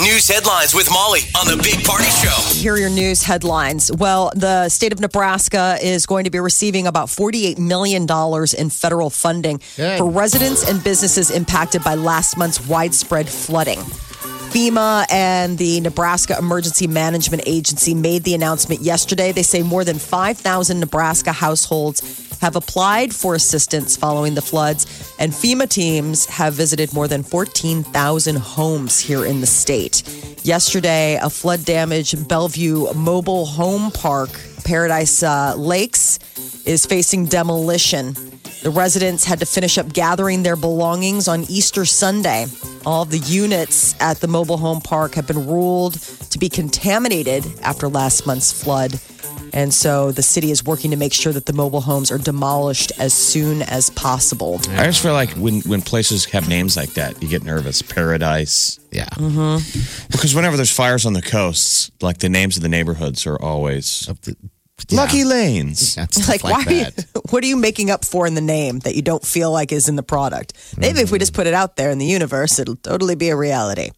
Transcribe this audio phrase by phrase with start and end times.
[0.00, 2.36] News headlines with Molly on the Big Party Show.
[2.54, 3.90] Here are your news headlines.
[3.92, 8.06] Well, the state of Nebraska is going to be receiving about $48 million
[8.58, 9.98] in federal funding Good.
[9.98, 13.80] for residents and businesses impacted by last month's widespread flooding.
[14.52, 19.32] FEMA and the Nebraska Emergency Management Agency made the announcement yesterday.
[19.32, 22.00] They say more than 5,000 Nebraska households
[22.42, 28.36] have applied for assistance following the floods, and FEMA teams have visited more than 14,000
[28.36, 30.02] homes here in the state.
[30.44, 34.30] Yesterday, a flood damaged Bellevue Mobile Home Park,
[34.64, 36.18] Paradise uh, Lakes,
[36.66, 38.14] is facing demolition.
[38.62, 42.46] The residents had to finish up gathering their belongings on Easter Sunday.
[42.84, 47.88] All the units at the mobile home park have been ruled to be contaminated after
[47.88, 49.00] last month's flood.
[49.52, 52.92] And so the city is working to make sure that the mobile homes are demolished
[52.98, 54.60] as soon as possible.
[54.70, 57.82] I just feel like when, when places have names like that, you get nervous.
[57.82, 58.78] Paradise.
[58.90, 59.08] Yeah.
[60.10, 64.08] Because whenever there's fires on the coasts, like the names of the neighborhoods are always
[64.88, 65.00] Yeah.
[65.00, 65.96] Lucky Lanes.
[65.96, 66.64] Yeah, It's stuff like, why?
[66.66, 66.86] Are you,
[67.30, 69.88] what are you making up for in the name that you don't feel like is
[69.88, 70.54] in the product?
[70.76, 73.36] Maybe if we just put it out there in the universe, it'll totally be a
[73.36, 73.90] reality.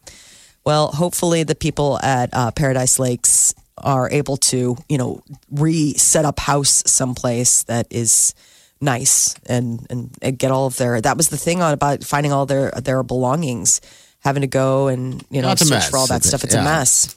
[0.65, 6.39] Well, hopefully, the people at uh, Paradise Lakes are able to, you know, re-set up
[6.39, 8.35] house someplace that is
[8.81, 11.01] nice and, and and get all of their.
[11.01, 13.81] That was the thing on about finding all their their belongings,
[14.21, 16.45] having to go and you know search for all that stuff.
[16.45, 16.61] It's Yeah.
[16.61, 17.17] a mess.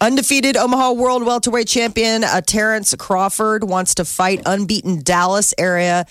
[0.00, 6.04] Undefeated Omaha World Welterweight Champion uh, Terrence Crawford wants to fight unbeaten Dallas area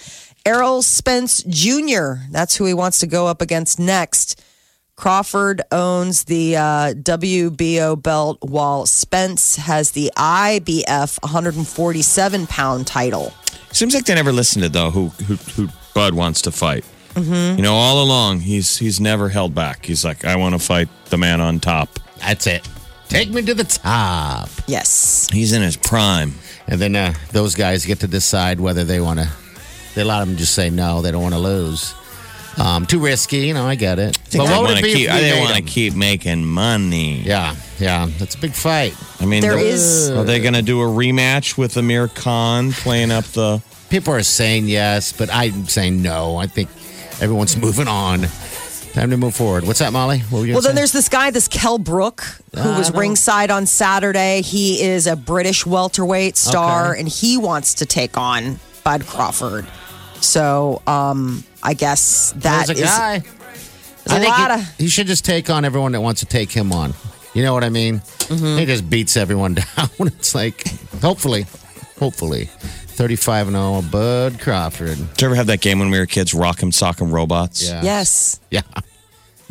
[0.46, 2.14] Errol Spence Jr.
[2.32, 4.42] That's who he wants to go up against next.
[4.96, 13.34] Crawford owns the uh, WBO belt, while Spence has the IBF 147 pound title.
[13.72, 16.86] Seems like they never listened to though who who, who Bud wants to fight.
[17.16, 17.58] Mm-hmm.
[17.58, 19.86] You know, all along he's he's never held back.
[19.86, 21.90] He's like, I want to fight the man on top.
[22.20, 22.68] That's it.
[23.10, 24.50] Take me to the top.
[24.68, 25.28] Yes.
[25.32, 26.34] He's in his prime.
[26.68, 29.30] And then uh, those guys get to decide whether they want to.
[29.94, 31.94] They a lot of them just say no, they don't want to lose.
[32.58, 33.66] Um, too risky, you know.
[33.66, 34.18] I get it.
[34.32, 35.10] But what they would want it to be keep.
[35.10, 35.66] if we They made want to them?
[35.66, 37.22] keep making money.
[37.22, 38.08] Yeah, yeah.
[38.20, 38.96] That's a big fight.
[39.20, 42.72] I mean, There they're- is- Are they going to do a rematch with Amir Khan
[42.72, 43.62] playing up the?
[43.90, 46.38] People are saying yes, but I'm saying no.
[46.38, 46.70] I think
[47.22, 48.28] everyone's moving on.
[48.94, 49.66] Time to move forward.
[49.66, 50.20] What's that, Molly?
[50.30, 50.82] What were you Well, gonna then say?
[50.82, 52.24] there's this guy, this Kell Brook,
[52.56, 54.44] who was ringside on Saturday.
[54.44, 57.00] He is a British welterweight star, Okay.
[57.00, 59.66] and he wants to take on Bud Crawford.
[60.22, 63.20] So, um, I guess that There's is guy.
[63.20, 63.28] there's
[64.08, 64.78] a think lot he, of.
[64.80, 66.94] he should just take on everyone that wants to take him on.
[67.34, 68.00] You know what I mean?
[68.00, 68.58] Mm-hmm.
[68.60, 69.90] He just beats everyone down.
[70.00, 70.68] it's like,
[71.02, 71.46] hopefully,
[72.00, 74.98] hopefully, 35 and 0, Bud Crawford.
[74.98, 77.68] Did you ever have that game when we were kids, Rock'em Sock'em Robots?
[77.68, 77.82] Yeah.
[77.84, 78.62] Yes, Yeah.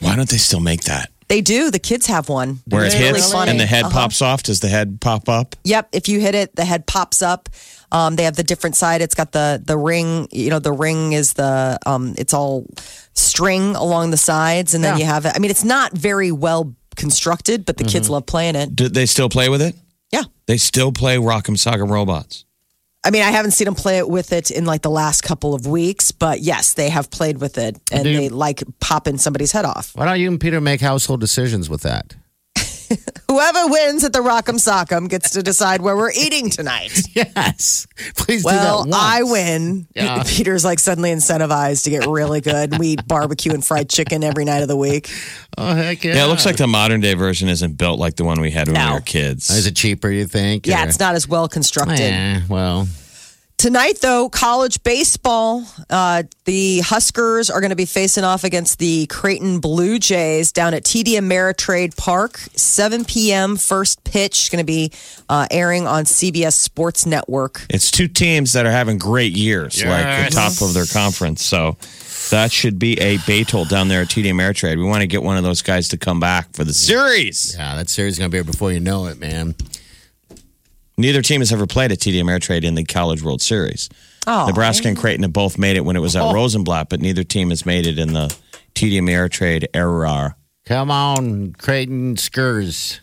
[0.01, 1.09] Why don't they still make that?
[1.29, 1.71] they do.
[1.71, 2.61] The kids have one.
[2.69, 3.53] Where it It's really hits funny.
[3.53, 4.01] and the head Uh-huh.
[4.01, 4.43] pops off.
[4.43, 5.57] Does the head pop up?
[5.65, 7.49] Yep, if you hit it, the head pops up.
[7.93, 9.03] Um, they have the different side.
[9.03, 10.27] It's got the the ring.
[10.33, 12.67] You know, the ring is the um, it's all
[13.15, 15.05] string along the sides, and then Yeah.
[15.05, 15.33] you have it.
[15.37, 18.13] I mean, it's not very well constructed, but the kids Mm-hmm.
[18.15, 18.75] love playing it.
[18.75, 19.75] Do they still play with it?
[20.11, 20.23] Yeah.
[20.47, 22.45] They still play Rock'em Sock'em Robots.
[23.05, 25.55] I mean, I haven't seen them play it with it in like the last couple
[25.55, 29.19] of weeks, but yes, they have played with it and Do you- they like popping
[29.19, 29.91] somebody's head off.
[29.95, 32.15] Why don't you and Peter make household decisions with that?
[33.29, 36.91] Whoever wins at the Rock'em Sock'em gets to decide where we're eating tonight.
[37.15, 37.87] Yes.
[38.17, 38.97] Please Well, do that.
[39.01, 39.87] I win.
[39.95, 40.23] Yeah.
[40.27, 42.79] Peter's like suddenly incentivized to get really good.
[42.79, 45.11] We eat barbecue and fried chicken every night of the week.
[45.59, 46.15] Oh, heck yeah.
[46.15, 48.69] Yeah, it looks like the modern day version isn't built like the one we had
[48.69, 49.51] when we were kids.
[49.51, 50.67] Is it cheaper, you think?
[50.67, 52.01] Yeah, or- it's not as well constructed.
[52.01, 52.89] Eh, well,
[53.63, 55.65] Tonight, though, college baseball.
[55.89, 60.75] Uh, the Huskers are going to be facing off against the Creighton Blue Jays down
[60.75, 62.39] at TD Ameritrade Park.
[62.57, 63.57] 7 p.m.
[63.57, 64.91] first pitch going to be
[65.29, 67.65] uh, airing on CBS Sports Network.
[67.71, 70.35] It's two teams that are having great years, like Yes.
[70.35, 71.45] the top of their conference.
[71.45, 71.77] So
[72.33, 74.77] that should be a Beethoven down there at TD Ameritrade.
[74.77, 77.55] We want to get one of those guys to come back for the series.
[77.57, 79.55] yeah, that series is going to be here before you know it, man.
[80.97, 83.89] Neither team has ever played at TD Ameritrade in the College World Series.
[84.27, 86.33] Oh, Nebraska and Creighton have both made it when it was at Oh.
[86.35, 88.35] Rosenblatt, but neither team has made it in the
[88.75, 90.37] TD Ameritrade era.
[90.67, 93.01] Come on, Creighton Skurs.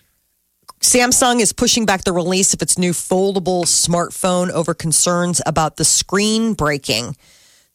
[0.82, 5.84] Samsung is pushing back the release of its new foldable smartphone over concerns about the
[5.84, 7.18] screen breaking.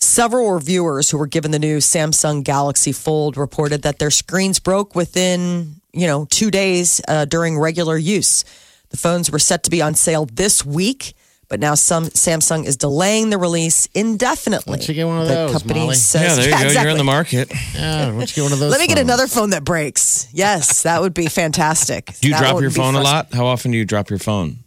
[0.01, 4.95] Several reviewers who were given the new Samsung Galaxy Fold reported that their screens broke
[4.95, 8.45] within, you know, two days uh, during regular use.
[8.95, 11.15] The phones were set to be on sale this week,
[11.49, 14.71] but now some Samsung is delaying the release indefinitely.
[14.71, 15.95] Why don't you get one of the those, company Molly?
[15.97, 16.59] says, yeah, there you go.
[16.59, 16.93] You're exactly.
[16.93, 17.53] in the market.
[17.75, 18.71] Yeah, why don't you get one of those?
[18.71, 20.29] Let me get another phone that breaks.
[20.33, 22.15] Yes, that would be fantastic.
[22.21, 23.35] Do you That drop your phone a lot?
[23.35, 24.59] How often do you drop your phone?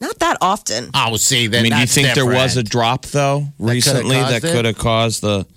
[0.00, 0.90] Not that often.
[0.94, 3.48] I oh, see, then I mean, do you that's think there was a drop though
[3.58, 5.48] recently that could have caused the?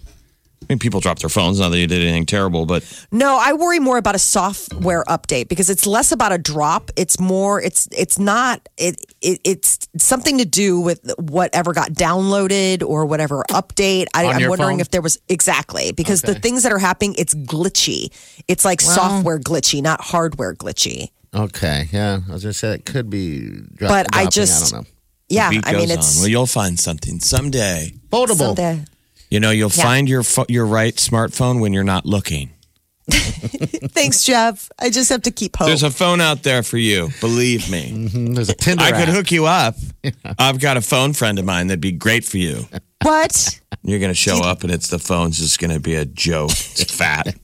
[0.62, 1.60] I mean, people dropped their phones.
[1.60, 5.50] Not that you did anything terrible, but No, I worry more about a software update
[5.50, 6.92] because it's less about a drop.
[6.96, 7.62] It's more.
[7.62, 8.70] It's it's not.
[8.78, 14.06] It, it it's something to do with whatever got downloaded or whatever update.
[14.14, 14.82] I, On I'm your wondering phone?
[14.82, 16.40] if there was exactly because the Okay.
[16.40, 18.10] things that are happening, it's glitchy.
[18.48, 21.10] It's like software glitchy, not hardware glitchy.
[21.34, 23.40] Okay, yeah, I was gonna say it could be.
[23.76, 24.90] Dro- But I dropping, just- I don't know.
[25.28, 26.22] Yeah, the beat I mean goes it's on.
[26.24, 27.94] Well, you'll find something someday.
[28.12, 28.38] Foldable.
[28.56, 28.86] someday-
[29.32, 29.84] You know, you'll Yeah.
[29.84, 32.52] find your pho- your right smartphone when you're not looking.
[33.12, 34.70] Thanks, Jeff.
[34.80, 35.68] I just have to keep hope.
[35.68, 37.10] There's a phone out there for you.
[37.20, 37.92] Believe me.
[38.12, 38.84] Mm, There's a Tinder.
[38.84, 39.76] I could hook you up.
[40.40, 42.68] I've got a phone friend of mine that'd be great for you.
[43.04, 43.60] what?
[43.84, 46.52] You're going to show up and it's the phone's just going to be a joke.
[46.52, 47.36] It's fat.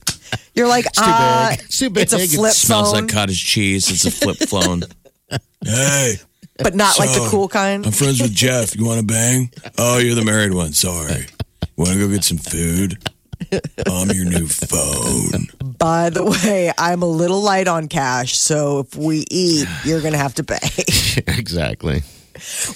[0.54, 1.60] You're like, too uh, big.
[1.60, 2.02] It's too big.
[2.04, 3.90] It's a It flip Smells like cottage cheese.
[3.90, 4.82] It's a flip phone.
[5.64, 6.14] hey,
[6.58, 7.84] but not like the cool kind.
[7.86, 8.76] I'm friends with Jeff.
[8.76, 9.50] You want to bang?
[9.78, 10.72] Oh, you're the married one.
[10.72, 11.26] Sorry.
[11.78, 12.98] Want to go get some food?
[13.86, 15.46] I'm your new phone.
[15.78, 20.12] By the way, I'm a little light on cash, so if we eat, you're going
[20.12, 20.58] to have to pay.
[21.28, 22.02] exactly.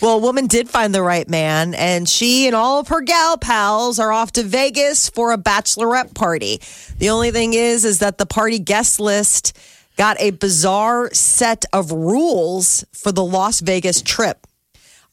[0.00, 3.36] well, a woman did find the right man, and she and all of her gal
[3.38, 6.60] pals are off to Vegas for a bachelorette party.
[6.98, 9.58] The only thing is, is that the party guest list
[9.96, 14.46] got a bizarre set of rules for the Las Vegas trip.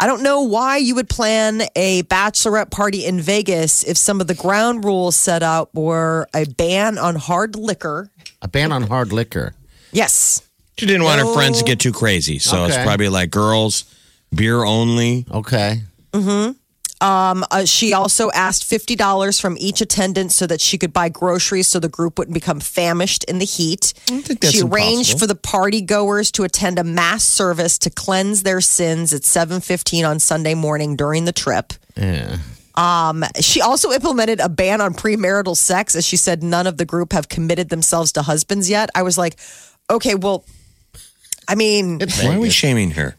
[0.01, 4.27] I don't know why you would plan a bachelorette party in Vegas if some of
[4.27, 8.09] the ground rules set out were a ban on hard liquor.
[8.41, 9.53] A ban on hard liquor.
[9.91, 10.41] Yes.
[10.77, 12.39] She didn't want her friends to get too crazy.
[12.39, 12.85] So it's Okay.
[12.85, 13.83] probably like girls,
[14.33, 15.25] beer only.
[15.29, 15.81] Okay.
[16.13, 16.51] Mm-hmm.
[17.01, 21.79] Uh, she also asked $50 from each attendant so that she could buy groceries so
[21.79, 23.93] the group wouldn't become famished in the heat.
[24.05, 25.19] think that's she arranged impossible.
[25.19, 30.05] for the party goers to attend a mass service to cleanse their sins at 7:15
[30.05, 31.73] on Sunday morning during the trip.
[31.95, 32.37] Yeah.
[33.41, 37.11] She also implemented a ban on premarital sex as she said none of the group
[37.13, 38.89] have committed themselves to husbands yet.
[38.95, 39.37] I was like,
[39.89, 40.45] "Okay, well
[41.49, 43.15] I mean, Why are we shaming her?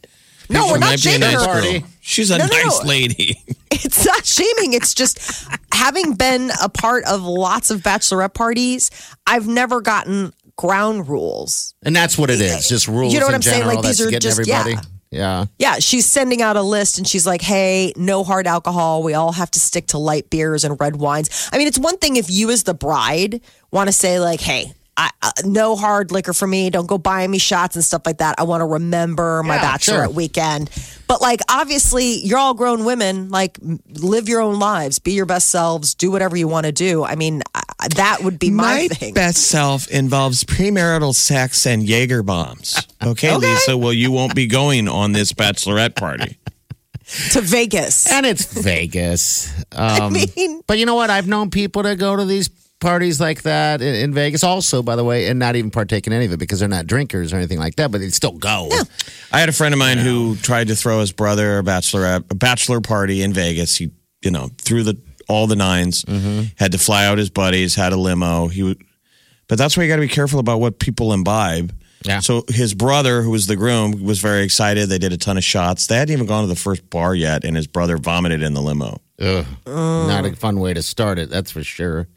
[0.51, 1.47] No, She we're not might be a shaming nice her.
[1.47, 1.85] Party.
[2.01, 2.63] She's a No, no, no.
[2.65, 3.37] nice lady.
[3.71, 4.73] it's not shaming.
[4.75, 8.91] It's just having been a part of lots of bachelorette parties,
[9.27, 11.75] I've never gotten ground rules.
[11.83, 12.69] And that's what it eh, is.
[12.69, 13.15] Just rules.
[13.15, 13.67] You know what I'm saying?
[13.67, 14.73] Like, these are getting just- everybody.
[14.73, 14.81] yeah.
[15.13, 15.47] Yeah.
[15.59, 19.03] Yeah, she's sending out a list and she's like, hey, no hard alcohol.
[19.03, 21.49] We all have to stick to light beers and red wines.
[21.53, 23.41] I mean, it's one thing if you, as the bride,
[23.73, 26.69] want to say, like, hey, I, uh, no hard liquor for me.
[26.69, 28.35] Don't go buying me shots and stuff like that.
[28.39, 30.11] I want to remember my Yeah, bachelorette sure.
[30.11, 30.69] weekend.
[31.07, 33.31] But, like, obviously, you're all grown women.
[33.31, 33.59] Like,
[33.95, 37.03] live your own lives, be your best selves, do whatever you want to do.
[37.03, 37.63] I mean, I,
[37.97, 39.15] that would be my, thing.
[39.15, 42.87] best self involves premarital sex and Jaeger bombs.
[43.03, 43.79] Okay, Lisa.
[43.79, 46.37] Well, you won't be going on this bachelorette party.
[47.31, 48.07] to Vegas.
[48.13, 49.51] And it's Vegas.
[49.73, 51.11] Um, mean- but you know what?
[51.11, 52.51] I've known people that go to these
[52.81, 56.13] parties like that in, in Vegas also, by the way, and not even partake in
[56.13, 58.69] any of it because they're not drinkers or anything like that, but they still go.
[58.71, 58.83] Yeah.
[59.33, 62.35] I had a friend of mine who tried to throw his brother a bachelorette a
[62.35, 63.77] bachelor party in Vegas.
[63.77, 63.91] He,
[64.23, 66.43] you know, threw the all the 9s Mm-hmm.
[66.57, 67.75] Had to fly out his buddies.
[67.77, 68.49] Had a limo.
[68.49, 68.83] He, would,
[69.49, 71.73] but that's why you got to be careful about what people imbibe.
[72.05, 72.21] Yeah.
[72.21, 74.89] So his brother, who was the groom, was very excited.
[74.89, 75.87] They did a ton of shots.
[75.87, 78.63] They hadn't even gone to the first bar yet, and his brother vomited in the
[78.63, 79.01] limo.
[79.21, 79.47] Ugh.
[79.67, 82.09] Not a fun way to start it, that's for sure.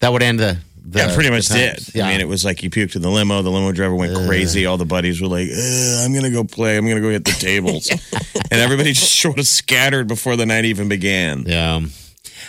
[0.00, 0.58] That would end the.
[0.84, 1.94] the yeah, pretty much the did.
[1.94, 2.06] Yeah.
[2.06, 3.42] I mean, it was like he puked in the limo.
[3.42, 4.66] The limo driver went crazy.
[4.66, 6.76] All the buddies were like, "Ugh, "I'm gonna go play.
[6.76, 10.64] I'm gonna go hit the tables," and everybody just sort of scattered before the night
[10.64, 11.44] even began.
[11.46, 11.80] yeah.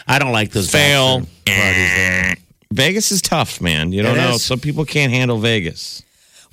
[0.08, 1.28] I don't like those Fail.
[1.46, 2.36] parties.
[2.72, 3.92] Vegas is tough, man.
[3.92, 4.36] You don't It know.
[4.36, 4.44] is.
[4.44, 6.02] Some people can't handle Vegas.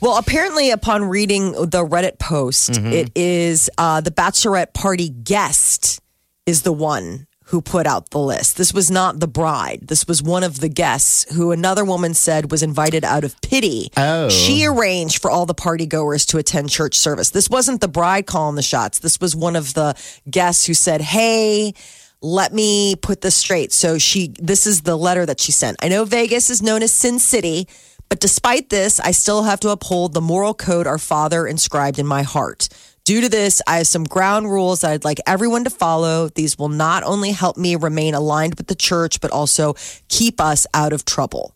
[0.00, 2.92] Well, apparently, upon reading the Reddit post, Mm-hmm.
[2.92, 6.00] it is uh, the bachelorette party guest
[6.46, 8.58] is the one who put out the list.
[8.58, 9.80] This was not the bride.
[9.88, 13.90] This was one of the guests who another woman said was invited out of pity.
[13.96, 14.28] Oh.
[14.28, 17.30] She arranged for all the party goers to attend church service.
[17.30, 18.98] This wasn't the bride calling the shots.
[18.98, 19.94] This was one of the
[20.30, 21.72] guests who said, Hey,
[22.20, 23.72] let me put this straight.
[23.72, 25.78] So she, this is the letter that she sent.
[25.82, 27.66] I know Vegas is known as Sin City,
[28.08, 32.06] But despite this, I still have to uphold the moral code our Father inscribed in
[32.06, 32.68] my heart.
[33.08, 36.28] Due to this, I have some ground rules that I'd like everyone to follow.
[36.28, 39.76] These will not only help me remain aligned with the church, but also
[40.08, 41.54] keep us out of trouble.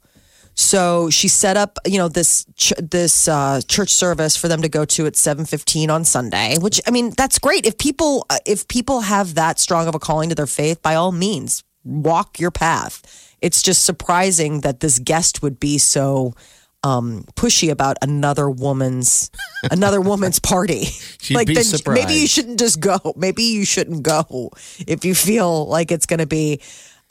[0.55, 4.71] So she set up, you know, this ch- this uh, church service for them to
[4.71, 6.57] go to at seven fifteen on Sunday.
[6.57, 7.67] Which I mean, that's great.
[7.67, 10.95] If people uh, if people have that strong of a calling to their faith, by
[10.95, 13.03] all means, walk your path.
[13.43, 16.33] It's just surprising that this guest would be so
[16.85, 19.31] um, pushy about another woman's
[19.71, 20.85] another woman's party.
[21.21, 22.01] She'd be then surprised.
[22.01, 22.99] maybe you shouldn't just go.
[23.17, 24.51] Maybe you shouldn't go
[24.87, 26.61] if you feel like it's going to be.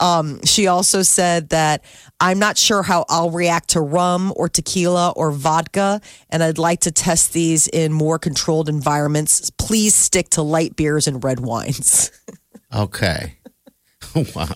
[0.00, 1.84] Um, she also said that
[2.18, 6.80] I'm not sure how I'll react to rum or tequila or vodka, and I'd like
[6.80, 9.50] to test these in more controlled environments.
[9.50, 12.10] Please stick to light beers and red wines.
[12.74, 13.36] Okay.
[14.34, 14.48] wow.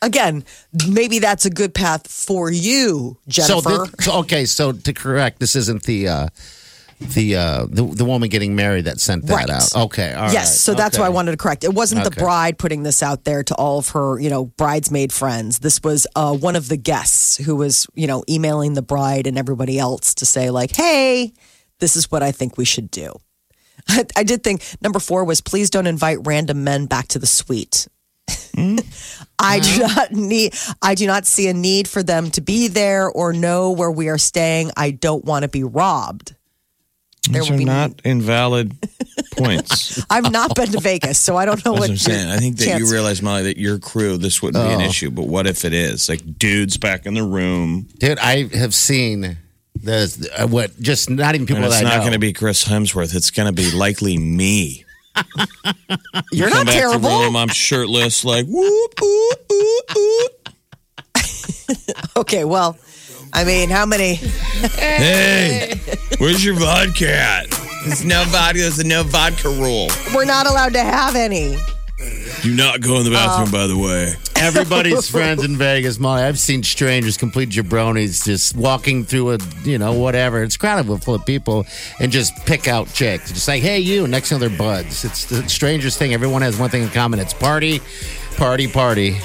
[0.00, 0.44] Again,
[0.88, 3.60] maybe that's a good path for you, Jennifer.
[3.70, 6.28] So, this, so okay, so to correct, this isn't the uh
[7.00, 9.50] the uh the, the woman getting married that sent that Right.
[9.50, 9.74] out.
[9.74, 10.32] Okay, all right.
[10.32, 11.64] yes, so that's why I wanted to correct.
[11.64, 15.12] It wasn't the bride putting this out there to all of her, you know, bridesmaid
[15.12, 15.60] friends.
[15.60, 19.38] This was uh, one of the guests who was, you know, emailing the bride and
[19.38, 21.32] everybody else to say like, "Hey,
[21.80, 23.14] this is what I think we should do."
[23.88, 27.26] I, I did think number four was please don't invite random men back to the
[27.26, 27.86] suite.
[29.38, 30.54] I do not need.
[30.82, 34.08] I do not see a need for them to be there or know where we
[34.08, 34.72] are staying.
[34.76, 36.34] I don't want to be robbed.
[37.30, 38.74] There These will are be not invalid
[39.36, 40.02] points.
[40.10, 42.30] I've not been to Vegas, so I don't know That's what what I'm saying.
[42.30, 44.84] I think that chance- you realize, Molly, that your crew, this wouldn't be an Oh.
[44.88, 45.10] issue.
[45.10, 46.08] But what if it is?
[46.08, 47.86] Like dudes back in the room.
[47.98, 49.36] Dude, I have seen
[49.80, 52.02] the uh, what just not even people And it's that I not know.
[52.02, 53.14] going to be Chris Hemsworth.
[53.14, 54.84] It's going to be likely me.
[56.32, 57.08] You're Come not terrible.
[57.08, 60.48] room, I'm shirtless, like whoop, whoop, whoop, whoop.
[62.16, 62.76] Okay, well,
[63.32, 64.14] I mean, how many?
[64.74, 65.80] Hey,
[66.18, 67.48] where's your vodka at?
[67.84, 68.58] There's no vodka.
[68.58, 69.88] There's a no vodka rule.
[70.12, 71.56] We're not allowed to have any.
[72.42, 73.52] Do not go in the bathroom, oh.
[73.52, 74.14] by the way.
[74.40, 76.22] Everybody's friends in Vegas, Molly.
[76.22, 80.42] I've seen strangers, complete jabronis, just walking through a, you know, whatever.
[80.42, 81.66] It's crowded with full of people
[82.00, 83.32] and just pick out chicks.
[83.32, 84.06] Just like, hey, you.
[84.06, 85.04] Next to they're buds.
[85.04, 86.14] It's the strangest thing.
[86.14, 87.18] Everyone has one thing in common.
[87.18, 87.80] It's party,
[88.36, 89.16] party, party,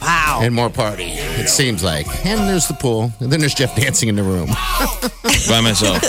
[0.00, 0.40] Wow.
[0.42, 1.12] and more party.
[1.12, 2.06] It seems like.
[2.26, 3.12] And there's the pool.
[3.20, 4.46] And then there's Jeff dancing in the room.
[5.48, 6.02] By myself.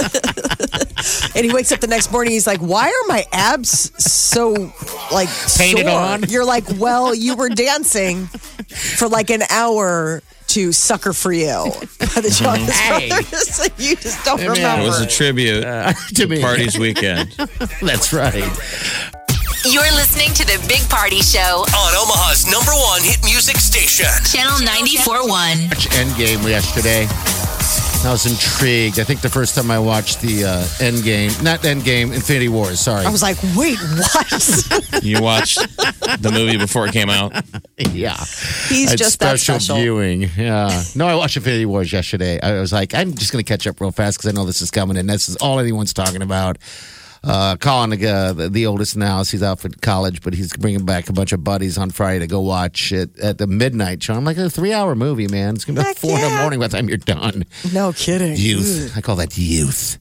[1.35, 2.33] And he wakes up the next morning.
[2.33, 4.71] He's like, "Why are my abs so
[5.11, 6.23] like Painted sore?" on?
[6.29, 11.45] You're like, "Well, you were dancing for like an hour to sucker for you."
[11.99, 13.09] By the Jonas Hey.
[13.09, 13.69] Brothers.
[13.77, 14.83] you just don't mean, remember.
[14.83, 15.61] It was a tribute
[16.15, 16.41] to me.
[16.41, 17.31] party's weekend.
[17.81, 18.43] That's right.
[19.69, 24.05] You're listening to the Big Party Show, On Omaha's number one hit music station.
[24.23, 25.27] Channel 94.1.
[25.27, 27.05] Watch Endgame yesterday.
[28.07, 28.97] I was intrigued.
[28.99, 32.79] I think the first time I watched the uh, Endgame, not Endgame, Infinity Wars.
[32.79, 33.05] Sorry.
[33.05, 37.33] I was like, "Wait, what?" You watched the movie before it came out.
[37.77, 38.15] yeah.
[38.69, 39.77] He's Had just that special special.
[39.77, 40.29] viewing.
[40.37, 40.81] Yeah.
[40.95, 42.39] No, I watched Infinity Wars yesterday.
[42.39, 44.61] I was like, I'm just going to catch up real fast because I know this
[44.61, 46.57] is coming, and this is all anyone's talking about.
[47.23, 51.09] Uh, Colin, uh, the, the oldest now, he's out for college, but he's bringing back
[51.09, 54.13] a bunch of buddies on Friday to go watch it at the midnight show.
[54.13, 55.55] I'm like, a three hour movie, man.
[55.55, 57.43] It's going to be like four in the morning by the time you're done.
[57.73, 58.35] No kidding.
[58.37, 58.93] Youth.
[58.95, 59.97] I call that youth.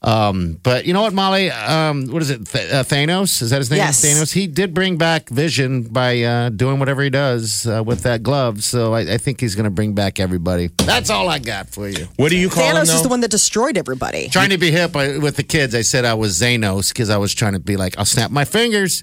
[0.00, 1.50] Um, but you know what, Molly?
[1.50, 2.46] Um, what is it?
[2.46, 3.42] Th- uh, Thanos?
[3.42, 3.78] Is that his name?
[3.78, 4.04] Yes.
[4.04, 4.32] Thanos.
[4.32, 8.62] He did bring back Vision by uh, doing whatever he does uh, with that glove.
[8.62, 10.68] So I, I think he's going to bring back everybody.
[10.78, 12.06] That's all I got for you.
[12.16, 12.94] What do you call him, Thanos though?
[12.94, 14.28] is the one that destroyed everybody.
[14.28, 17.16] Trying to be hip I, with the kids, I said I was Xanos because I
[17.16, 19.02] was trying to be like, I'll snap my fingers.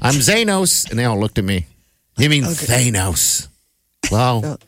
[0.00, 0.88] I'm Xanos.
[0.88, 1.66] And they all looked at me.
[2.18, 3.48] You mean Thanos?
[4.12, 4.58] Well,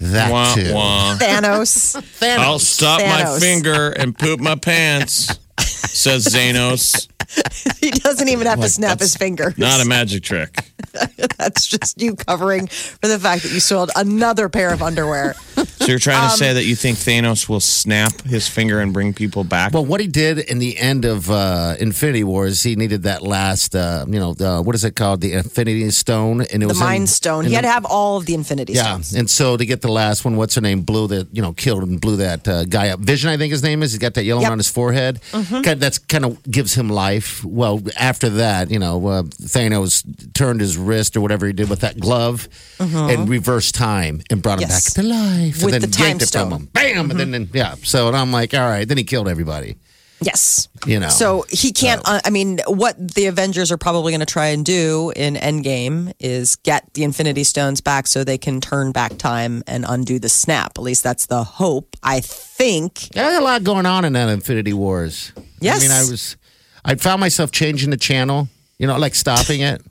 [0.00, 0.74] that Wah, too.
[0.74, 1.16] wah.
[1.18, 1.96] Thanos.
[2.20, 2.38] Thanos.
[2.38, 7.08] I'll stop my finger and poop my pants, says Zanos.
[7.80, 9.56] he doesn't even have to snap his fingers.
[9.58, 10.70] Not a magic trick.
[11.38, 15.34] That's just you covering for the fact that you sold another pair of underwear.
[15.56, 18.92] So you're trying to Um, say that you think Thanos will snap his finger and
[18.92, 19.72] bring people back?
[19.72, 23.74] Well, what he did in the end of uh, Infinity is he needed that last,
[23.76, 25.20] uh, you know, uh, what is it called?
[25.20, 27.44] The Infinity Stone, and it The was in- Mind Stone.
[27.44, 29.12] in He had to have all of the Infinity Yeah, Stones.
[29.12, 30.82] Yeah, and so to get the last one, what's her name?
[30.82, 33.00] Blew that, you know, killed and blew that uh, guy up.
[33.00, 33.92] Vision, I think his name is.
[33.92, 34.52] He's got that yellow Yep.
[34.52, 35.20] on his forehead.
[35.32, 37.15] Kind that's kind of gives him life.
[37.44, 40.04] Well, after that, you know, uh, Thanos
[40.34, 44.58] turned his wrist or whatever he did with that glove and reversed time and brought
[44.60, 44.94] him Yes.
[44.94, 45.62] back to life.
[45.62, 46.52] With and then the time yanked it from stone.
[46.52, 46.68] him.
[46.72, 47.10] Bam!
[47.10, 47.74] And then, yeah.
[47.82, 48.86] So and I'm like, all right.
[48.86, 49.76] Then he killed everybody.
[50.18, 50.68] Yes.
[50.86, 51.10] You know.
[51.10, 52.00] So he can't.
[52.06, 56.14] uh, I mean, what the Avengers are probably going to try and do in Endgame
[56.18, 60.30] is get the Infinity Stones back so they can turn back time and undo the
[60.30, 60.72] snap.
[60.78, 61.96] At least that's the hope.
[62.02, 63.10] I think.
[63.12, 65.32] There's a lot going on in that Infinity Wars.
[65.60, 65.80] Yes.
[65.80, 66.36] I mean, I was,
[66.86, 69.82] I found myself changing the channel, you know, like stopping it.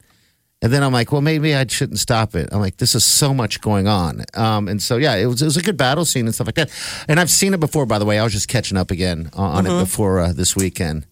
[0.61, 2.49] And then I'm like, well, maybe I shouldn't stop it.
[2.51, 4.23] I'm like, this is so much going on.
[4.33, 6.55] Um, and so, yeah, it was, it was a good battle scene and stuff like
[6.55, 6.71] that.
[7.07, 8.17] And I've seen it before, by the way.
[8.17, 9.75] I was just catching up again on Mm-hmm.
[9.75, 11.05] it before uh, this weekend.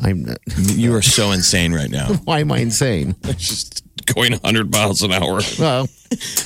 [0.00, 0.26] I'm,
[0.56, 2.08] You are so insane right now.
[2.24, 3.14] why am I insane?
[3.36, 3.82] Just
[4.14, 5.88] going 100 miles an hour, Well,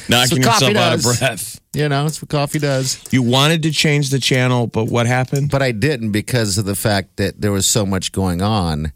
[0.09, 1.61] knocking what coffee yourself out of breath.
[1.75, 2.99] you know, it's what coffee does.
[3.11, 5.51] You wanted to change the channel, but what happened?
[5.51, 8.93] but I didn't because of the fact that there was so much going on.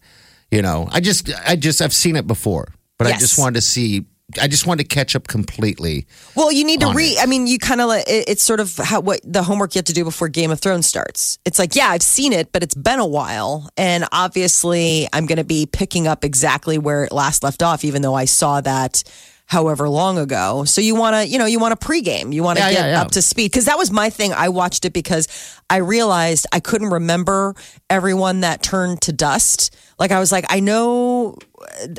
[0.51, 3.61] You know, I just, I just, I've seen it before, but I just wanted to
[3.63, 4.07] see.
[4.41, 6.07] I just wanted to catch up completely.
[6.35, 7.19] Well, you need to read.
[7.19, 9.79] I mean, you kind of like it, it's sort of how what the homework you
[9.79, 11.39] have to do before Game of Thrones starts.
[11.45, 15.39] It's like, yeah, I've seen it, but it's been a while, and obviously, I'm going
[15.39, 19.03] to be picking up exactly where it last left off, even though I saw that
[19.47, 20.63] however long ago.
[20.65, 22.79] So you want to, you know, you want to pregame, you want to Yeah, get
[22.81, 23.01] yeah, yeah.
[23.03, 24.33] up to speed because that was my thing.
[24.33, 25.27] I watched it because
[25.69, 27.57] I realized I couldn't remember
[27.91, 29.75] everyone that turned to dust.
[29.99, 31.37] Like I was like, I know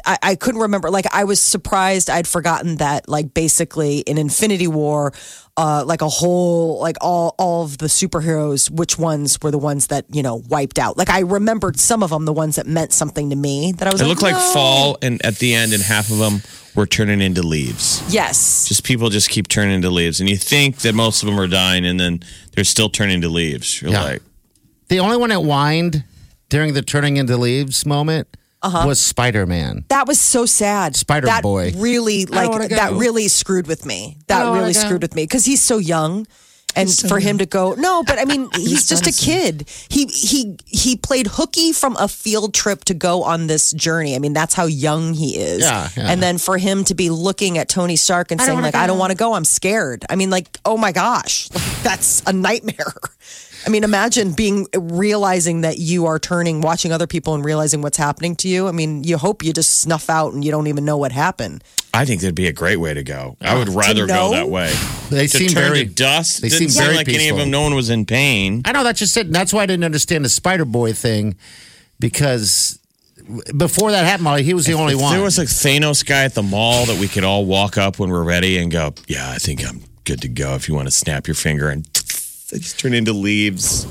[0.05, 0.89] I, I couldn't remember.
[0.89, 3.07] Like I was surprised I'd forgotten that.
[3.09, 5.13] Like basically in Infinity War,
[5.57, 9.87] uh, like a whole like all all of the superheroes, which ones were the ones
[9.87, 10.97] that you know wiped out.
[10.97, 13.71] Like I remembered some of them, the ones that meant something to me.
[13.73, 14.01] That I was.
[14.01, 16.41] It like, looked like fall, and at the end, and half of them
[16.75, 18.01] were turning into leaves.
[18.13, 18.67] Yes.
[18.67, 21.47] Just people just keep turning into leaves, and you think that most of them are
[21.47, 22.21] dying, and then
[22.55, 23.81] they're still turning to leaves.
[23.81, 24.03] You're Yeah.
[24.03, 24.21] like,
[24.87, 26.03] The only one that whined
[26.49, 28.27] during the turning into leaves moment
[28.63, 28.87] Uh-huh.
[28.87, 29.85] was Spider Man.
[29.89, 30.95] That was so sad.
[30.95, 31.73] Spider that Boy.
[31.75, 34.17] Really, I don't wanna like that really screwed with me.
[34.27, 36.27] That really screwed with me because he's so young.
[36.73, 39.67] And for him to go, no, but I mean, he's just a kid.
[39.89, 44.15] He he he played hooky from a field trip to go on this journey.
[44.15, 45.63] I mean, that's how young he is.
[45.63, 46.09] Yeah, yeah.
[46.09, 48.75] And then for him to be looking at Tony Stark and I saying wanna like,
[48.75, 49.33] "I don't want to go.
[49.33, 51.49] I'm scared." I mean, like, oh my gosh,
[51.83, 52.93] that's a nightmare.
[53.65, 57.97] I mean, imagine being realizing that you are turning, watching other people, and realizing what's
[57.97, 58.67] happening to you.
[58.67, 61.63] I mean, you hope you just snuff out and you don't even know what happened.
[61.93, 63.37] I think that'd be a great way to go.
[63.41, 64.31] I would rather go know?
[64.31, 64.73] that way.
[65.09, 65.85] They to seem turn very.
[65.85, 66.41] to dust.
[66.41, 67.37] they didn't seem seem very like any of peaceful.
[67.39, 67.51] them.
[67.51, 68.61] No one was in pain.
[68.65, 69.31] I know that's just it.
[69.31, 71.35] That's why I didn't understand the Spider Boy thing
[71.99, 72.79] because
[73.55, 75.13] before that happened, Molly, he was the only If one.
[75.13, 78.09] There was a Thanos guy at the mall that we could all walk up when
[78.09, 80.91] we're ready and go, "Yeah, I think I'm good to go." If you want to
[80.91, 81.85] snap your finger and
[82.51, 83.87] they just turn into leaves.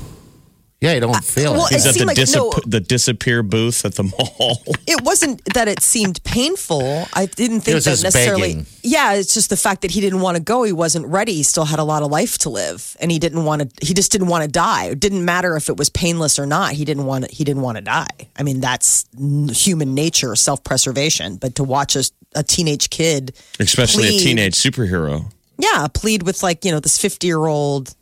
[0.81, 1.73] yeah, you don't uh, feel well, it.
[1.75, 2.51] Is It that the, like- dis- no.
[2.65, 4.61] the disappear booth at the mall?
[4.87, 7.05] It wasn't that it seemed painful.
[7.13, 8.47] I didn't think was that just necessarily.
[8.55, 8.65] begging.
[8.83, 10.63] Yeah, it's just the fact that he didn't want to go.
[10.63, 11.33] He wasn't ready.
[11.33, 13.85] He still had a lot of life to live, and he didn't want to.
[13.85, 14.85] He just didn't want to die.
[14.85, 16.73] It didn't matter if it was painless or not.
[16.73, 17.25] He didn't want.
[17.29, 18.09] To, he didn't want to die.
[18.37, 19.05] I mean, that's
[19.53, 21.37] human nature, self preservation.
[21.37, 22.03] But to watch a,
[22.35, 25.31] a teenage kid, Especially plead- a teenage superhero.
[25.57, 27.95] yeah, plead with like you know this fifty year old.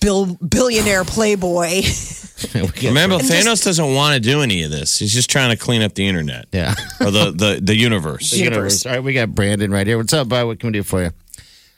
[0.00, 1.82] Bill, billionaire playboy.
[2.82, 4.98] Remember, And Thanos just- doesn't want to do any of this.
[4.98, 6.74] He's just trying to clean up the internet yeah.
[7.00, 8.32] or the, the, the universe.
[8.32, 8.86] Universe.
[8.86, 9.98] All right, we got Brandon right here.
[9.98, 10.46] What's up, bud?
[10.46, 11.10] What can we do for you?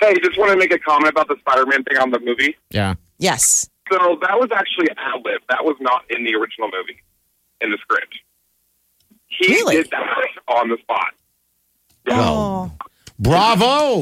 [0.01, 2.57] Hey, just want to make a comment about the Spider-Man thing on the movie.
[2.71, 2.95] Yeah.
[3.19, 3.69] yes.
[3.91, 5.41] So that was actually ad lib.
[5.49, 7.03] That was not in the original movie,
[7.61, 8.15] in the script.
[9.27, 9.77] He Really?
[9.77, 10.07] did that
[10.49, 11.15] on the spot.
[12.11, 12.71] Oh.
[13.23, 14.01] Bravo.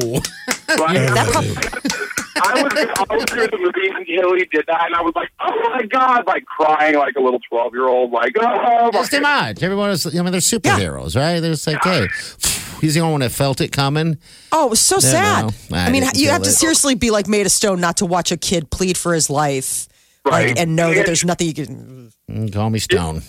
[0.79, 1.11] Right?
[2.43, 5.29] I was I was through the movie until he did that, and I was like,
[5.41, 9.11] "Oh my god!" Like crying like a little twelve year old, like, "Oh my Just
[9.11, 9.63] too much.
[9.63, 11.41] Everyone is, I mean, they're superheroes, right?
[11.41, 12.07] They're just like, hey,
[12.81, 14.17] he's the only one that felt it coming.
[14.53, 15.53] Oh, it was so sad.
[15.71, 17.99] no, I I, mean, you feel have to seriously be like made of stone not
[17.99, 19.87] to watch a kid plead for his life,
[20.25, 20.59] like, Right.
[20.59, 22.13] and know that there's nothing you can.
[22.31, 23.23] Mm, Call me Stone.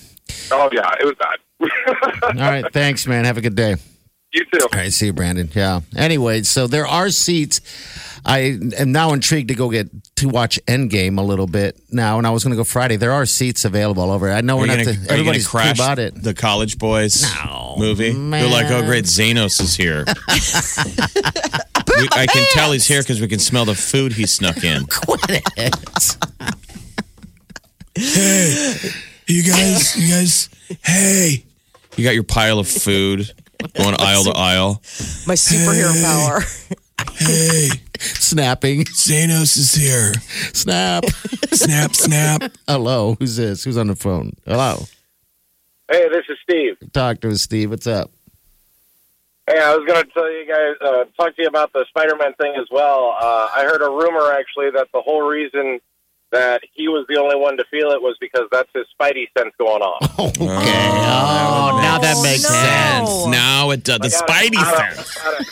[0.52, 1.38] Oh yeah, it was bad.
[2.24, 2.66] All right.
[2.72, 3.26] Thanks, man.
[3.26, 3.76] Have a good day.
[4.34, 4.60] You too.
[4.62, 4.92] All right.
[4.94, 5.50] See you, Brandon.
[5.54, 5.82] Yeah.
[5.96, 7.62] Anyway, so there are seats.
[8.24, 12.28] I am now intrigued to go get to watch Endgame a little bit now, and
[12.28, 12.96] I was going to go Friday.
[12.96, 14.32] There are seats available over.
[14.32, 14.78] I know Are we're not.
[14.78, 16.22] gonna, the, are you everybody's crash about it.
[16.22, 18.12] the College Boys No, movie?
[18.12, 20.06] They're like, oh, great, Xanos is here.
[21.98, 24.86] We- I can tell he's here because we can smell the food he snuck in.
[24.90, 25.20] Quit
[25.58, 26.16] it.
[27.96, 28.76] Hey,
[29.28, 30.50] you guys, you guys,
[30.86, 31.44] hey.
[31.98, 33.30] You got your pile of food
[33.74, 34.82] going aisle to aisle.
[35.28, 36.42] My superhero power.
[37.18, 37.70] Hey,
[38.00, 38.86] Snapping.
[38.86, 40.14] Xanos is here.
[40.54, 41.06] Snap.
[41.52, 42.52] Snap, snap.
[42.68, 43.16] Hello.
[43.20, 43.64] Who's this?
[43.64, 44.34] Who's on the phone?
[44.46, 44.86] Hello.
[45.92, 46.78] Hey, this is Steve.
[46.94, 47.70] Talk to us, Steve.
[47.70, 48.10] What's up?
[49.48, 52.34] Hey, I was going to tell you guys, uh, talk to you about the Spider-Man
[52.36, 53.16] thing as well.
[53.20, 55.80] Uh, I heard a rumor actually that the whole reason
[56.32, 59.54] that he was the only one to feel it was because that's his spidey sense
[59.60, 60.00] going on.
[60.22, 60.46] Okay.
[60.48, 62.50] Oh, oh now that makes no.
[62.50, 63.10] sense.
[63.10, 63.26] Sense.
[63.28, 64.00] Now it does.
[64.00, 65.18] The Like, out of- Spidey out of- sense.
[65.26, 65.46] out of-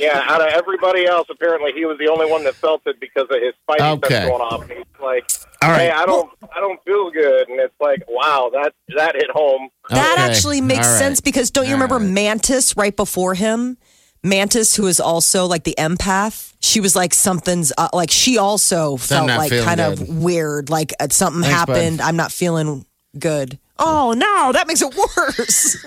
[0.00, 3.24] yeah, out of everybody else, apparently he was the only one that felt it because
[3.30, 4.08] of his spidey Okay.
[4.14, 4.62] sense going off.
[4.62, 5.28] And he's like,
[5.62, 5.80] All right.
[5.80, 9.70] "Hey, I don't, I don't feel good," and it's like, "Wow, that that hit home."
[9.90, 10.22] That Okay.
[10.22, 10.98] actually makes All right.
[10.98, 12.04] sense because don't you All remember right.
[12.12, 13.76] Mantis right before him?
[14.22, 18.96] Mantis, who is also like the empath, she was like something's uh, like she also
[18.96, 20.00] felt like kind good.
[20.00, 21.76] of weird, like uh, something Thanks, bud.
[21.76, 22.00] happened.
[22.00, 22.84] I'm not feeling
[23.18, 23.58] good.
[23.78, 25.84] Oh no, that makes it worse.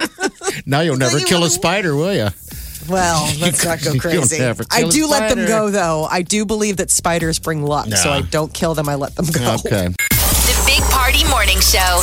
[0.66, 2.28] Now you'll never you kill a spider, will you?
[2.90, 4.44] well, let's not go crazy.
[4.72, 6.04] I do let them go though.
[6.10, 8.90] I do believe that spiders bring luck, so I don't kill them.
[8.90, 9.56] I let them go.
[9.66, 9.90] Okay.
[11.12, 12.00] The Big Party Morning Show.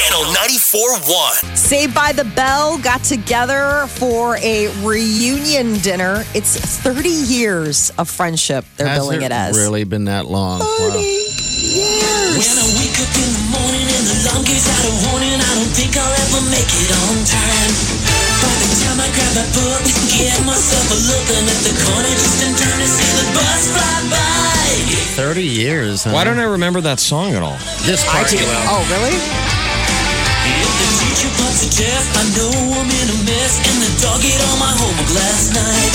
[0.00, 1.56] Channel 94.1.
[1.56, 6.24] Saved by the Bell got together for a reunion dinner.
[6.34, 9.56] It's 30 years of friendship, they're Has billing it it as.
[9.58, 10.60] really been that long?
[10.60, 10.96] 30 Wow.
[10.96, 12.36] years.
[12.40, 15.52] When I wake up in the morning and the alarm goes out of warning, I
[15.60, 17.72] don't think I'll ever make it on time.
[18.40, 19.82] By the time I grab my book,
[20.16, 23.96] get myself a looking at the corner just in time to see the bus fly
[24.16, 24.35] by.
[25.16, 26.04] 30 years.
[26.04, 26.12] Huh?
[26.12, 27.56] Why don't I remember that song at all?
[27.86, 28.26] this part?
[28.68, 29.14] Oh, really?
[29.16, 34.20] If the teacher pops a test, I know I'm in a mess, and the dog
[34.22, 35.92] ate all my homework last night.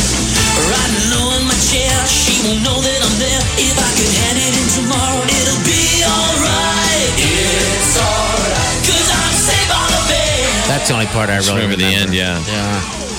[0.72, 3.42] Riding low in my chair, she won't know that I'm there.
[3.60, 7.12] If I could hand it in tomorrow, it'll be alright.
[7.20, 8.78] It's alright.
[8.88, 10.50] Cause I'm safe on the bed.
[10.72, 12.40] That's the only part I really remember the end, yeah.
[12.48, 13.11] Yeah.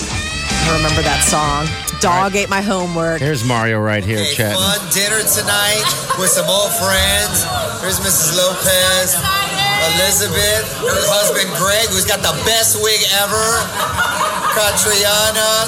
[0.63, 1.67] I remember that song.
[1.99, 3.19] Dog ate my homework.
[3.21, 4.57] Here's Mario right here, A chatting.
[4.57, 5.83] fun dinner tonight
[6.19, 7.43] with some old friends.
[7.83, 8.35] Here's Mrs.
[8.35, 9.15] Lopez,
[9.95, 13.47] Elizabeth, her husband Greg, who's got the best wig ever,
[14.55, 15.67] Catriana,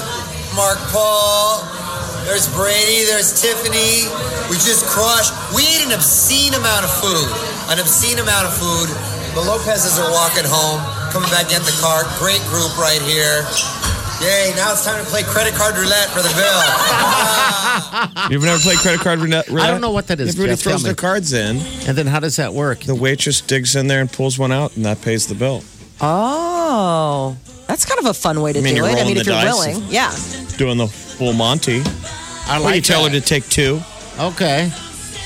[0.56, 1.62] Mark Paul.
[2.26, 4.10] There's Brady, there's Tiffani.
[4.50, 5.30] We just crushed.
[5.54, 7.28] We ate an obscene amount of food.
[7.70, 8.90] An obscene amount of food.
[9.38, 10.80] The Lopez's are walking home,
[11.14, 12.02] coming back in the car.
[12.18, 13.46] Great group right here.
[14.22, 16.60] Yay, now it's time to play credit card roulette for the bill.
[18.30, 19.50] You've never played credit card roulette?
[19.52, 20.84] I don't know what that is, Everybody Jeff, throws tell me.
[20.84, 21.56] their cards in.
[21.86, 22.80] And then how does that work?
[22.80, 25.62] The waitress digs in there and pulls one out, and that pays the bill.
[26.00, 28.96] Oh, that's kind of a fun way to I mean, do it.
[28.98, 29.82] I mean, if you're willing.
[29.88, 30.14] Yeah.
[30.56, 31.82] Doing the full Monty.
[32.48, 33.80] I Or you tell her to take two.
[34.18, 34.70] Okay.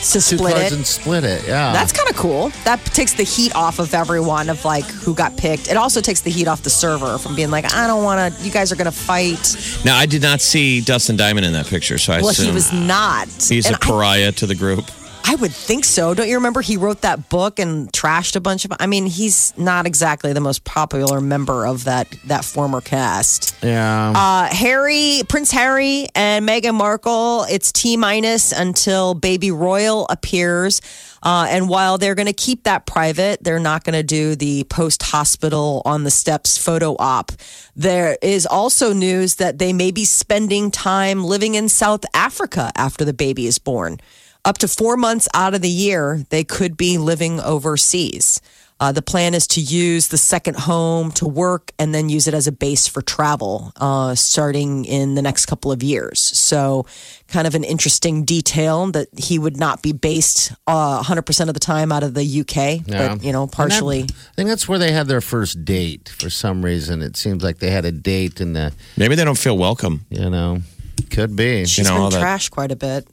[0.00, 0.76] To Two split cards it.
[0.76, 1.46] and split it.
[1.46, 1.72] Yeah.
[1.72, 2.48] That's kind of cool.
[2.64, 5.68] That takes the heat off of everyone of like who got picked.
[5.68, 8.42] It also takes the heat off the server from being like, I don't want to.
[8.42, 9.56] You guys are going to fight.
[9.84, 12.52] Now, I did not see Dustin Diamond in that picture, so I well, assume he
[12.52, 13.28] was not.
[13.28, 14.90] he's And a pariah to the group.
[15.24, 16.12] I, would think so.
[16.12, 18.72] Don't you remember he wrote that book and trashed a bunch of?
[18.78, 23.54] I mean, he's not exactly the most popular member of that that former cast.
[23.62, 24.12] yeah.
[24.14, 27.44] Uh, Harry, Prince Harry, and Meghan Markle.
[27.50, 30.80] It's T minus until Baby Royal appears.
[31.22, 34.64] Uh, and while they're going to keep that private, they're not going to do the
[34.64, 37.32] post hospital on the steps photo op.
[37.76, 43.04] There is also news that they may be spending time living in South Africa after
[43.04, 44.00] the baby is born.
[44.44, 48.40] Up to four months out of the year, they could be living overseas.
[48.82, 52.32] Uh, the plan is to use the second home to work and then use it
[52.32, 56.18] as a base for travel uh, starting in the next couple of years.
[56.18, 56.86] So,
[57.28, 61.60] kind of an interesting detail that he would not be based uh, 100% of the
[61.60, 63.16] time out of the UK, Yeah.
[63.16, 64.04] but, you know, And that- partially.
[64.04, 67.02] I think that's where they had their first date for some reason.
[67.02, 70.06] It seems like they had a date in the, Maybe they don't feel welcome.
[70.08, 70.62] you know,
[71.10, 71.66] could be.
[71.66, 73.06] She's know, been all that- trashed quite a bit.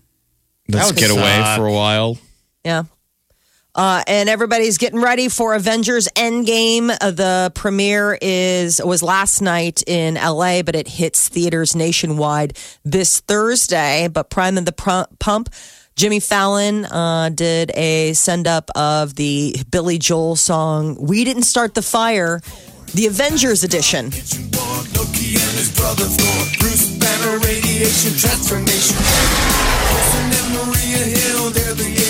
[0.70, 2.18] Let's would get away for a while.
[2.64, 2.84] Yeah.
[3.78, 6.90] Uh, and everybody's getting ready for Avengers Endgame.
[7.00, 13.20] Uh, the premiere is was last night in LA, but it hits theaters nationwide this
[13.20, 14.08] Thursday.
[14.12, 14.72] But Prime and the
[15.20, 15.50] Pump,
[15.96, 21.76] Jimmy Fallon uh, did a send up of the Billy Joel song "We Didn't Start
[21.76, 22.42] the Fire,"
[22.96, 24.10] the Avengers edition.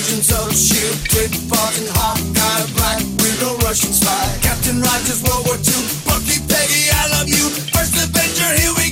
[0.07, 1.03] Agents of S.H.I.E.L.D.
[1.11, 4.39] Kid Barton, Hawkeye, Black Widow, Russian spy.
[4.39, 5.83] Captain Rogers, World War II.
[6.07, 7.51] Bucky, Peggy, I love you.
[7.75, 8.86] First Avenger, here we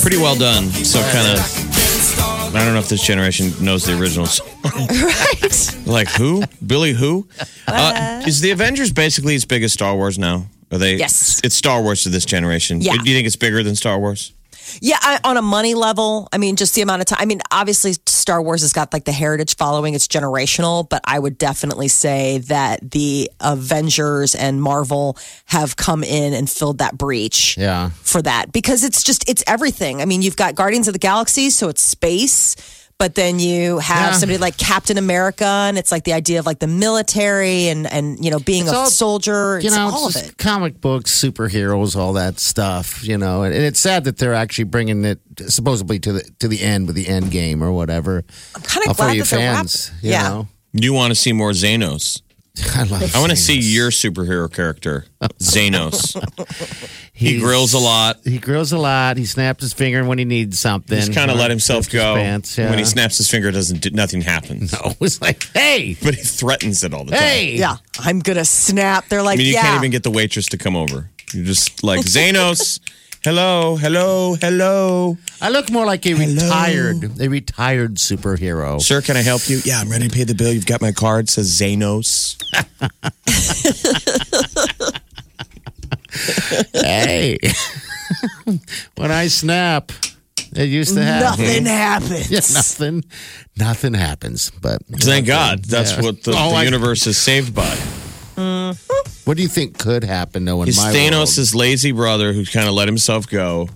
[0.00, 0.64] Pretty well done.
[0.70, 4.40] So kind of, I don't know if this generation knows the originals.
[4.64, 5.86] right?
[5.86, 6.42] Like who?
[6.66, 7.28] Billy who?
[7.66, 10.46] Uh, is the Avengers basically as big as Star Wars now?
[10.72, 10.96] Are they?
[10.96, 11.40] Yes.
[11.44, 12.80] It's Star Wars to this generation.
[12.80, 12.92] Yeah.
[12.96, 14.32] Do you think it's bigger than Star Wars?
[14.80, 17.18] Yeah, I, on a money level, I mean, just the amount of time.
[17.20, 17.94] I mean, obviously,
[18.30, 20.88] Star Wars has got like the heritage following; it's generational.
[20.88, 26.78] But I would definitely say that the Avengers and Marvel have come in and filled
[26.78, 27.56] that breach.
[27.58, 27.90] Yeah.
[27.90, 30.00] for that because it's just it's everything.
[30.00, 32.54] I mean, you've got Guardians of the Galaxy, so it's space.
[33.00, 34.18] But then you have Yeah.
[34.18, 38.22] somebody like Captain America, and it's like the idea of like the military and and
[38.22, 39.56] you know being It's a all- soldier.
[39.56, 40.36] It's you know, all it's of just it.
[40.38, 43.02] comic books, superheroes, all that stuff.
[43.02, 46.46] You know, and, and it's sad that they're actually bringing it supposedly to the to
[46.46, 48.22] the end with the end game or whatever.
[48.54, 50.04] I'm kind of for glad you that they're fans, wrapped.
[50.04, 50.28] you yeah.
[50.28, 50.48] know.
[50.74, 52.20] You want to see more Xanos?
[52.76, 53.14] I love.
[53.14, 55.04] I want to see your superhero character,
[55.38, 56.14] Xanos.
[57.12, 58.18] he He's- grills a lot.
[58.24, 59.16] He grills a lot.
[59.16, 60.96] He snaps his finger when he needs something.
[60.96, 62.14] He's kind of let himself Snaps his go.
[62.16, 62.70] pants, yeah.
[62.70, 64.72] When he snaps his finger, doesn't do, nothing happens.
[64.82, 67.20] No, it's like, hey, But he threatens it all the time.
[67.20, 69.08] hey, Yeah, I'm gonna snap.
[69.08, 69.62] They're I like, mean, you yeah.
[69.62, 71.10] can't even get the waitress to come over.
[71.32, 72.80] You're just like Xanos.
[73.24, 75.16] Hello, hello, hello.
[75.40, 78.80] I look more like a retired, a retired superhero.
[78.80, 79.60] Sir, can I help you?
[79.64, 80.52] Yeah, I'm ready to pay the bill.
[80.52, 81.24] You've got my card.
[81.26, 82.36] It says Zanos.
[86.72, 87.38] hey,
[88.96, 89.92] when I snap,
[90.54, 91.40] it used to happen.
[91.44, 92.30] Nothing happens.
[92.30, 93.04] Yeah, nothing,
[93.56, 94.50] nothing happens.
[94.60, 95.64] But Thank God.
[95.64, 96.02] That's Yeah.
[96.02, 97.76] what the, Oh, the I- universe is saved by.
[98.36, 99.09] Mm-hmm.
[99.24, 100.44] What do you think could happen?
[100.44, 103.68] though in He's my Thanos' lazy brother who kind of let himself go.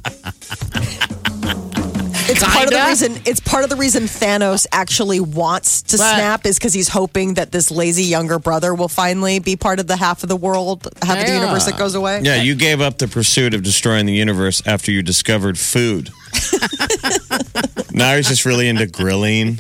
[2.26, 3.20] It's part of the reason.
[3.26, 7.34] It's part of the reason Thanos actually wants to But- snap is because he's hoping
[7.34, 10.88] that this lazy younger brother will finally be part of the half of the world,
[11.02, 11.40] half of the Yeah.
[11.40, 12.20] universe that goes away.
[12.24, 16.10] Yeah, you gave up the pursuit of destroying the universe after you discovered food.
[17.92, 19.58] now he's just really into grilling.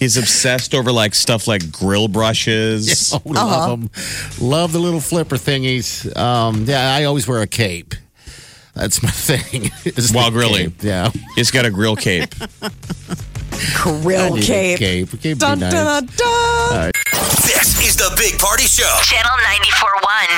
[0.00, 3.14] He's obsessed over like stuff like grill brushes.
[3.22, 3.90] Oh, love them.
[4.40, 6.16] Love the little flipper thingies.
[6.16, 7.94] Um, yeah, I always wear a cape.
[8.74, 9.70] That's my thing.
[9.84, 10.70] is While the grilling.
[10.72, 10.82] cape.
[10.82, 11.10] Yeah.
[11.36, 12.34] He's got a grill cape.
[13.82, 14.78] Grill I need a cape.
[14.78, 15.12] cape.
[15.12, 15.72] A cape would be Dun, nice.
[15.72, 16.92] dun, dun.
[17.44, 18.88] This is the Big Party Show.
[19.02, 20.30] Channel 94.1.